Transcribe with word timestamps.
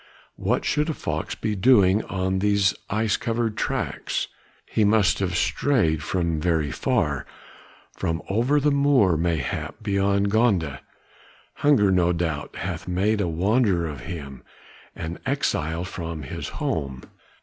What 0.35 0.65
should 0.65 0.89
a 0.89 0.95
fox 0.95 1.35
be 1.35 1.55
doing 1.55 2.03
on 2.05 2.39
these 2.39 2.73
ice 2.89 3.17
covered 3.17 3.55
tracks? 3.55 4.27
he 4.65 4.83
must 4.83 5.19
have 5.19 5.37
strayed 5.37 6.01
from 6.01 6.41
very 6.41 6.71
far, 6.71 7.27
from 7.95 8.19
over 8.27 8.59
the 8.59 8.71
moor 8.71 9.15
mayhap 9.15 9.83
beyond 9.83 10.31
Gonda; 10.31 10.79
hunger 11.57 11.91
no 11.91 12.13
doubt 12.13 12.55
hath 12.55 12.87
made 12.87 13.21
a 13.21 13.27
wanderer 13.27 13.85
of 13.85 13.99
him, 13.99 14.41
an 14.95 15.19
exile 15.23 15.83
from 15.83 16.23
his 16.23 16.47
home. 16.49 17.03